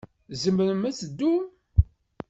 [0.31, 1.43] Tzemrem ad teddum?